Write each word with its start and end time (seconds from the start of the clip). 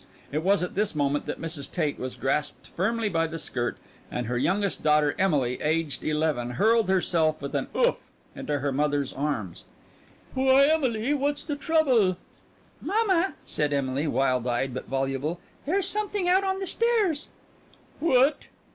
It 0.31 0.41
was 0.41 0.63
at 0.63 0.73
this 0.73 0.95
moment 0.95 1.27
that 1.27 1.39
Mrs. 1.39 1.71
Tate 1.71 1.99
was 1.99 2.15
grasped 2.15 2.69
firmly 2.69 3.07
by 3.07 3.27
the 3.27 3.37
skirt 3.37 3.77
and 4.09 4.25
her 4.25 4.35
youngest 4.35 4.81
daughter, 4.81 5.13
Emily, 5.19 5.61
aged 5.61 6.03
eleven, 6.03 6.53
hurled 6.57 6.89
herself 6.89 7.39
with 7.39 7.53
an 7.53 7.67
"Oof!" 7.77 8.07
into 8.35 8.57
her 8.61 8.71
mother's 8.71 9.13
arms. 9.13 9.63
"Why, 10.33 10.65
Emily, 10.65 11.13
what's 11.13 11.45
the 11.45 11.55
trouble?" 11.55 12.17
"Mamma," 12.81 13.35
said 13.45 13.73
Emily, 13.73 14.07
wild 14.07 14.47
eyed 14.47 14.73
but 14.73 14.87
voluble, 14.87 15.39
"there's 15.67 15.85
something 15.87 16.27
out 16.27 16.43
on 16.43 16.57
the 16.57 16.65
stairs." 16.65 17.27
"What?" 17.99 18.45